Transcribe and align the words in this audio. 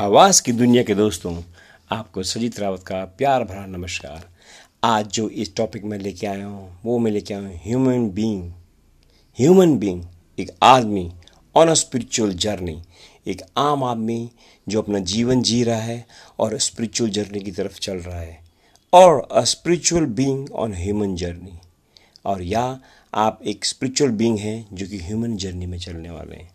आवाज़ 0.00 0.40
की 0.42 0.52
दुनिया 0.52 0.82
के 0.82 0.94
दोस्तों, 0.94 1.34
आपको 1.92 2.22
सजीत 2.22 2.58
रावत 2.60 2.82
का 2.82 3.04
प्यार 3.18 3.42
भरा 3.44 3.64
नमस्कार। 3.66 4.22
आज 4.84 5.06
जो 5.06 5.28
इस 5.28 5.54
टॉपिक 5.56 5.82
में 5.84 5.96
लेके 5.98 6.26
आया 6.26 6.44
हूँ, 6.46 6.80
वो 6.84 6.98
मैं 6.98 7.10
लेके 7.10 7.34
आया 7.34 7.42
हूँ 7.42 7.60
ह्यूमन 7.64 8.08
बीइंग 8.10 8.50
ह्यूमन 9.38 9.76
बीइंग 9.78 10.02
एक 10.38 10.50
आदमी 10.62 11.10
ऑन 11.54 11.68
अ 11.68 11.74
स्पिरिचुअल 11.74 12.32
जर्नी 12.34 12.80
एक 13.26 13.42
आम 13.58 13.84
आदमी 13.84 14.30
जो 14.66 14.82
अपना 14.82 14.98
जीवन 15.10 15.42
जी 15.42 15.62
रहा 15.64 15.80
है 15.80 16.04
और 16.38 16.58
स्पिरिचुअल 16.58 17.10
जर्नी 17.10 17.40
की 17.40 17.50
तरफ़ 17.50 17.78
चल 17.78 17.96
रहा 17.96 18.20
है। 18.20 18.38
और 18.92 19.20
a 19.30 19.42
spiritual 19.44 20.06
being 20.20 20.50
on 20.54 20.74
human 20.74 21.14
journey 21.16 21.58
और 22.24 22.42
या 22.42 22.64
आप 23.14 23.40
एक 23.44 23.64
स्पिरिचुअल 23.64 24.10
बीइंग 24.12 24.38
हैं 24.38 24.66
जो 24.72 24.86
कि 24.86 24.98
ह्यूमन 24.98 25.36
जर्नी 25.36 25.66
में 25.66 25.78
चलने 25.78 26.10
वाले 26.10 26.36
हैं। 26.36 26.50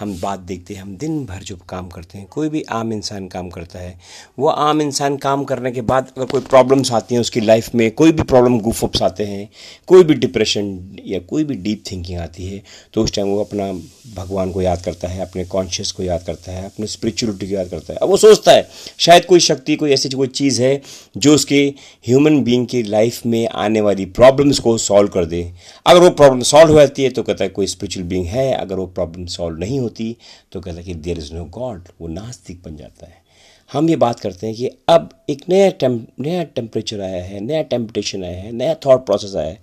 हम 0.00 0.18
बात 0.20 0.40
देखते 0.40 0.74
हैं, 0.74 0.82
हम 0.82 0.96
दिन 0.96 1.24
भर 1.26 1.42
जो 1.42 1.56
काम 1.68 1.88
करते 1.88 2.18
हैं, 2.18 2.26
कोई 2.26 2.48
भी 2.48 2.62
आम 2.72 2.92
इंसान 2.92 3.28
काम 3.28 3.48
करता 3.50 3.78
है, 3.78 3.98
वो 4.38 4.48
आम 4.48 4.80
इंसान 4.82 5.16
काम 5.18 5.44
करने 5.44 5.72
के 5.72 5.80
बाद 5.82 6.12
अगर 6.16 6.26
कोई 6.26 6.40
प्रॉब्लम्स 6.50 6.92
आती 6.92 7.14
हैं 7.14 7.20
उसकी 7.20 7.40
लाइफ 7.40 7.74
में, 7.74 7.90
कोई 7.92 8.12
भी 8.12 8.22
प्रॉब्लम 8.24 8.58
गुफ 8.60 8.68
गुफअप्स 8.70 9.02
आते 9.02 9.24
हैं, 9.24 9.48
कोई 9.88 10.04
भी 10.04 10.14
डिप्रेशन 10.16 10.66
या 11.06 11.18
कोई 11.20 11.44
भी 11.44 11.54
डीप 11.56 11.82
थिंकिंग 11.90 12.18
आती 12.18 12.46
है 12.46 12.62
तो 12.94 13.02
उस 13.04 13.14
टाइम 13.14 13.28
वो 13.28 13.40
अपना 13.40 13.72
भगवान 14.14 14.52
को 14.52 14.62
याद 14.62 14.82
करता 14.82 15.08
है, 15.08 15.20
अपने 15.20 15.44
कॉन्शियस 15.44 15.90
को 15.92 16.02
याद 16.02 16.22
करता 16.26 16.52
है, 16.52 16.64
अपने 16.64 16.86
स्पिरिचुअलिटी 16.86 17.46
को 17.46 17.54
याद 17.54 17.68
करता 17.68 17.92
है। 17.92 17.98
अब 17.98 18.08
वो 18.08 18.16
सोचता 18.16 18.52
है, 18.52 18.68
शायद 18.98 19.24
कोई 19.24 19.40
शक्ति, 19.40 19.76
कोई 19.76 19.92
ऐसी 19.92 20.08
कोई 20.08 20.28
चीज़ 20.28 20.62
है 20.62 20.80
जो 21.16 21.34
उसके 21.34 21.62
ह्यूमन 22.06 22.42
बींग 22.44 22.66
की 22.66 22.82
लाइफ 22.82 23.26
में 23.26 23.48
आने 23.48 23.80
वाली 23.80 24.04
प्रॉब्लम्स 24.12 24.58
को 24.58 24.76
सॉल्व 24.78 25.08
कर 25.08 25.24
दे। 25.24 25.42
अगर 25.86 26.00
वो 26.00 26.10
प्रॉब्लम 26.12 26.42
सॉल्व 26.44 26.72
हो 26.72 26.78
जाती 26.78 27.02
है 27.02 27.10
तो 27.10 27.22
कहता 27.22 27.44
है 27.44 27.50
कोई 27.50 27.66
स्पिरिचुअल 27.66 28.06
बींग 28.06 28.26
है, 28.26 28.52
अगर 28.52 28.76
वो 28.76 28.86
प्रॉब्लम 28.88 29.26
सॉल्व 29.28 29.58
नहीं 29.58 29.80
होती 29.90 30.16
तो 30.52 30.60
कहता 30.60 30.82
कि 30.82 30.94
देर 30.96 31.18
इज़ 31.18 31.32
नो 31.34 31.44
गॉड 31.54 31.88
वो 32.00 32.08
नास्तिक 32.10 32.62
बन 32.64 32.76
जाता 32.76 33.06
है। 33.06 33.18
हम 33.70 33.88
ये 33.88 33.96
बात 33.96 34.20
करते 34.20 34.46
हैं 34.46 34.54
कि 34.56 34.70
अब 34.88 35.10
एक 35.30 35.42
नया 35.48 35.68
टेम, 35.70 36.00
नया 36.20 36.42
टेम्परेचर 36.44 37.00
आया 37.00 37.22
है, 37.24 37.40
नया 37.40 37.62
टेम्पटेशन 37.64 38.24
आया 38.24 38.40
है, 38.42 38.52
नया 38.52 38.74
थॉट 38.86 39.04
प्रोसेस 39.06 39.34
आया 39.36 39.48
है। 39.48 39.60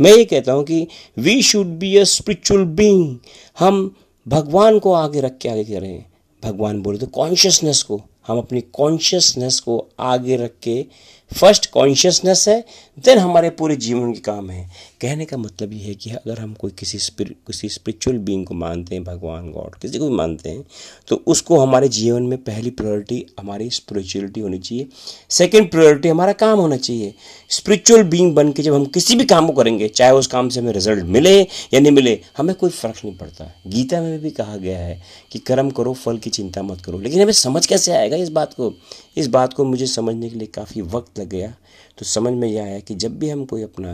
मैं 0.00 0.12
ये 0.12 0.24
कहता 0.24 0.52
हूँ 0.52 0.64
कि 0.64 0.86
we 1.18 1.42
should 1.42 1.66
be 1.78 1.96
a 1.96 2.04
spiritual 2.06 2.64
being 2.76 3.16
हम 3.58 3.94
भगवान 4.26 4.78
को 4.78 4.92
आगे 4.92 5.20
रख 5.20 5.38
के 5.38 5.48
आगे 5.48 5.64
करें 5.64 6.04
भगवान 6.42 6.82
बोले 6.82 6.98
तो 6.98 7.06
कॉन्शियसनेस 7.08 7.82
को, 7.82 8.00
हम 8.26 8.38
अपनी 8.38 8.60
कॉन्शियसनेस 8.72 9.60
को 9.60 9.86
आगे 10.00 10.36
रख 10.36 10.52
के 10.62 10.84
फ़र्स्ट 11.32 11.70
कॉन्शियसनेस 11.70 12.44
है, 12.48 12.64
देन 12.98 13.18
हमारे 13.18 13.50
पूरे 13.50 13.76
जीवन 13.76 14.12
के 14.12 14.20
काम 14.20 14.50
है। 14.50 14.68
कहने 15.00 15.24
का 15.24 15.36
मतलब 15.36 15.72
ये 15.72 15.78
है 15.78 15.94
कि 15.94 16.10
अगर 16.10 16.38
हम 16.38 16.54
कोई 16.54 16.70
किसी 16.70 16.98
स्पिर, 16.98 17.34
किसी 17.46 17.68
स्पिरिचुअल 17.68 18.16
बींग 18.18 18.46
को 18.46 18.54
मानते 18.54 18.94
हैं, 18.94 19.04
भगवान, 19.04 19.50
गॉड, 19.50 19.74
किसी 19.74 19.98
को 19.98 20.08
भी 20.08 20.14
मानते 20.14 20.48
हैं 20.48 20.64
तो 21.08 21.22
उसको 21.26 21.58
हमारे 21.60 21.88
जीवन 21.88 22.22
में 22.22 22.36
पहली 22.38 22.70
प्रायोरिटी 22.70 23.24
हमारी 23.40 23.68
स्पिरिचुअलिटी 23.70 24.40
होनी 24.40 24.58
चाहिए। 24.58 24.86
सेकेंड 25.30 25.70
प्रायोरिटी 25.70 26.08
हमारा 26.08 26.32
काम 26.32 26.58
होना 26.58 26.76
चाहिए। 26.76 27.14
स्पिरिचुअल 27.50 28.02
बींग 28.02 28.34
बन 28.34 28.52
के 28.52 28.62
जब 28.62 28.74
हम 28.74 28.84
किसी 28.86 29.16
भी 29.16 29.24
काम 29.24 29.46
को 29.46 29.52
करेंगे, 29.52 29.88
चाहे 29.88 30.12
उस 30.12 30.26
काम 30.26 30.48
से 30.48 30.60
हमें 30.60 30.72
रिज़ल्ट 30.72 31.04
मिले 31.04 31.40
या 31.40 31.80
नहीं 31.80 31.92
मिले, 31.92 32.18
हमें 32.36 32.54
कोई 32.54 32.70
फ़र्क 32.70 33.00
नहीं 33.04 33.16
पड़ता। 33.16 33.52
गीता 33.66 34.00
में 34.00 34.18
भी 34.20 34.30
कहा 34.30 34.56
गया 34.56 34.78
है 34.78 35.00
कि 35.32 35.38
कर्म 35.38 35.70
करो, 35.70 35.92
फल 35.94 36.18
की 36.18 36.30
चिंता 36.30 36.62
मत 36.62 36.80
करो। 36.80 36.98
लेकिन 36.98 37.22
हमें 37.22 37.32
समझ 37.32 37.66
कैसे 37.66 37.92
आएगा 37.92 38.16
इस 38.16 38.28
बात 38.28 38.54
को? 38.54 38.74
इस 39.16 39.26
बात 39.26 39.52
को 39.52 39.64
मुझे 39.64 39.86
समझने 39.86 40.28
के 40.30 40.36
लिए 40.36 40.46
काफ़ी 40.46 40.80
वक्त 40.80 41.17
लग 41.18 41.28
गया 41.28 41.54
तो 41.98 42.04
समझ 42.04 42.32
में 42.32 42.48
यह 42.48 42.62
आया 42.64 42.80
कि 42.80 42.94
जब 42.94 43.18
भी 43.18 43.30
हम 43.30 43.44
कोई 43.44 43.62
अपना 43.62 43.92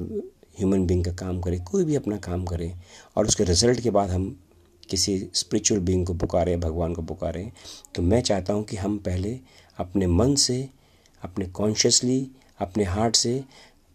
ह्यूमन 0.00 0.86
बींग 0.86 1.04
का 1.04 1.12
काम 1.14 1.40
करें, 1.40 1.62
कोई 1.64 1.84
भी 1.84 1.94
अपना 1.96 2.16
काम 2.18 2.44
करें 2.44 2.72
और 3.16 3.26
उसके 3.26 3.44
रिज़ल्ट 3.44 3.80
के 3.80 3.90
बाद 3.90 4.10
हम 4.10 4.34
किसी 4.90 5.18
स्पिरिचुअल 5.34 5.80
बींग 5.80 6.06
को 6.06 6.14
पुकारें, 6.14 6.58
भगवान 6.60 6.94
को 6.94 7.02
पुकारें 7.02 7.50
तो 7.94 8.02
मैं 8.02 8.20
चाहता 8.20 8.52
हूँ 8.52 8.64
कि 8.64 8.76
हम 8.76 8.98
पहले 8.98 9.38
अपने 9.78 10.06
मन 10.06 10.34
से, 10.34 10.68
अपने 11.22 11.46
कॉन्शियसली 11.46 12.26
अपने 12.60 12.84
हार्ट 12.84 13.16
से 13.16 13.42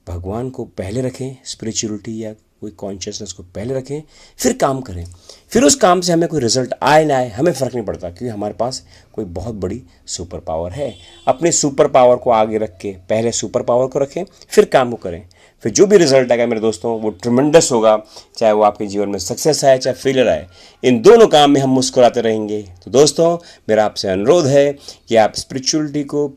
भगवान 0.08 0.50
को 0.50 0.66
पहले 0.78 1.02
रखें 1.02 1.38
स्पिरिचुअलिटी 1.46 2.24
या 2.24 2.34
कोई 2.62 2.72
कॉन्शियसनेस 2.72 3.32
को 3.32 3.44
पहले 3.44 3.74
रखें, 3.74 4.04
फिर 4.38 4.54
काम 4.54 4.82
करें। 4.82 5.06
फिर 5.50 5.64
उस 5.64 5.76
काम 5.76 6.02
से 6.02 6.14
हमें 6.14 6.30
कोई 6.30 6.42
रिज़ल्ट 6.42 6.74
आए 6.84 7.06
ना 7.06 7.18
आए, 7.18 7.30
हमें 7.30 7.54
फ़र्क 7.54 7.76
नहीं 7.76 7.86
पड़ता, 7.86 8.10
क्योंकि 8.10 8.28
हमारे 8.28 8.54
पास 8.54 8.88
कोई 9.14 9.26
बहुत 9.26 9.56
बड़ी 9.56 9.84
सुपर 10.06 10.40
पावर 10.40 10.72
है। 10.72 10.96
अपने 11.28 11.52
सुपर 11.52 11.88
पावर 11.88 12.16
को 12.16 12.30
आगे 12.30 12.58
रख 12.58 12.78
के, 12.78 12.92
पहले 12.92 13.32
सुपर 13.32 13.62
पावर 13.62 13.88
को 13.88 14.00
रखें, 14.00 14.24
फिर 14.50 14.66
काम 14.66 14.92
को 14.92 14.98
करें। 14.98 15.28
फिर 15.64 15.72
जो 15.72 15.88
भी 15.88 15.98
रिज़ल्ट 15.98 16.32
आएगा, 16.32 16.48
मेरे 16.48 16.62
दोस्तों, 16.62 17.02
वो 17.02 17.10
ट्रिमेंडस 17.10 17.70
होगा, 17.72 18.04
चाहे 18.38 18.54
वो 18.54 18.64
आपके 18.64 18.88
जीवन 18.88 19.10
में 19.10 19.20
सक्सेस 19.20 19.66
आए, 19.66 19.78
चाहे 19.78 19.94
फेलियर 19.94 20.28
आए। 20.28 20.48
इन 20.84 21.02
दोनों 21.02 21.28
काम 21.28 21.52
में 21.52 21.62
हम 21.62 21.70
मुस्कुराते 21.70 22.22
रहेंगे। 22.22 22.62
तो 22.86 22.92
दोस्तों, 22.92 23.38
मेरा 23.70 23.86
आपसे 23.86 24.08
अनुरोध 24.08 24.46
है 24.46 24.78
कि 25.08 25.16
आप 25.16 25.36
स्पिरिचुअलिटी 25.36 26.04
को 26.04 26.28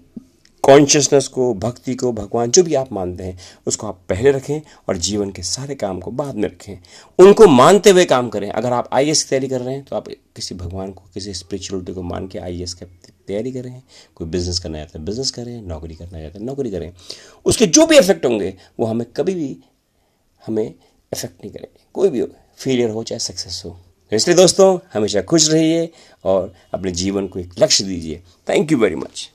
कॉन्शियसनेस 0.70 1.26
को, 1.28 1.52
भक्ति 1.54 1.94
को, 1.94 2.12
भगवान 2.12 2.50
जो 2.50 2.62
भी 2.62 2.74
आप 2.74 2.92
मानते 2.92 3.24
हैं, 3.24 3.38
उसको 3.66 3.86
आप 3.86 4.00
पहले 4.08 4.30
रखें 4.30 4.60
और 4.88 4.96
जीवन 4.96 5.30
के 5.30 5.42
सारे 5.42 5.74
काम 5.74 6.00
को 6.00 6.10
बाद 6.10 6.34
में 6.34 6.48
रखें। 6.48 6.78
उनको 7.18 7.46
मानते 7.46 7.90
हुए 7.90 8.04
काम 8.04 8.28
करें। 8.28 8.50
अगर 8.50 8.72
आप 8.72 8.88
आईएएस 8.92 9.22
की 9.22 9.28
तैयारी 9.30 9.48
कर 9.48 9.60
रहे 9.60 9.74
हैं 9.74 9.84
तो 9.84 9.96
आप 9.96 10.08
किसी 10.08 10.54
भगवान 10.54 10.92
को, 10.92 11.02
किसी 11.14 11.34
स्पिरिचुअलिटी 11.34 11.92
को 11.92 12.02
मान 12.02 12.28
के 12.28 12.38
आईएएस 12.38 12.74
की 12.74 12.86
तैयारी 13.26 13.52
करें। 13.52 13.82
कोई 14.14 14.28
बिज़नेस 14.28 14.58
करना 14.58 14.78
चाहता 14.78 14.98
है 14.98 15.04
बिज़नेस 15.04 15.30
करें। 15.30 15.62
नौकरी 15.62 15.94
करना 15.94 16.20
चाहता 16.20 16.38
है, 16.38 16.44
नौकरी 16.44 16.70
करें। 16.70 16.92
उसके 17.44 17.66
जो 17.66 17.86
भी 17.86 17.98
इफ़ेक्ट 17.98 18.26
होंगे, 18.26 18.54
वो 18.80 18.86
हमें 18.86 19.06
कभी 19.16 19.34
भी, 19.34 19.56
हमें 20.46 20.64
इफ़ेक्ट 20.64 21.44
नहीं 21.44 21.52
करेंगे। 21.52 21.84
कोई 21.94 22.08
भी 22.08 22.20
हो 22.20 22.28
फेलियर 22.58 22.90
हो, 22.90 23.02
चाहे 23.02 23.18
सक्सेस 23.18 23.62
हो। 23.64 23.70
तो 24.12 24.16
इसलिए 24.16 24.36
दोस्तों, 24.36 24.78
हमेशा 24.92 25.22
खुश 25.22 25.50
रहिए 25.50 25.90
और 26.24 26.54
अपने 26.74 26.92
जीवन 26.92 27.28
को 27.28 27.38
एक 27.38 27.52
लक्ष्य 27.58 27.84
दीजिए। 27.84 28.22
Thank 28.48 28.72
you 28.72 28.78
very 28.78 28.94
much 28.94 29.30